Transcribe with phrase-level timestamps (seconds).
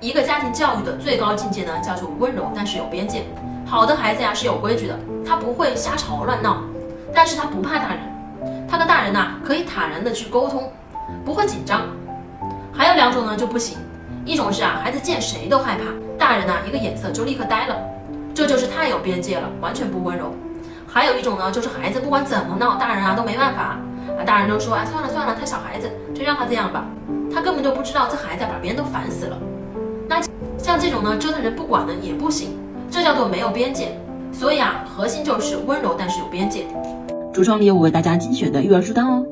[0.00, 3.22] 一个家庭教育的最高境界呢，叫做温柔，但是有边界。
[3.66, 6.62] 好的孩子呀是有规矩的，他不会瞎吵乱闹，
[7.14, 7.98] 但是他不怕大人，
[8.66, 10.72] 他跟大人呐可以坦然的去沟通，
[11.22, 11.82] 不会紧张。
[12.72, 13.76] 还有两种呢就不行，
[14.24, 15.84] 一种是啊孩子见谁都害怕，
[16.18, 17.76] 大人呐一个眼色就立刻呆了，
[18.34, 20.32] 这就是太有边界了，完全不温柔。
[20.88, 23.76] 还有一种呢就是孩子不管怎么闹，大人啊都没办法，
[24.18, 26.86] 啊大人都说哎算了算了，他小孩子就让他这样吧，
[27.32, 29.36] 他根本就不知道这孩子把别人都烦死了。
[30.80, 32.58] 这种呢折腾人不管呢也不行。
[32.90, 33.96] 这叫做没有边界，
[34.32, 36.66] 所以啊，核心就是温柔，但是有边界。
[37.32, 39.24] 橱窗里有我为大家精选的育儿书单哦。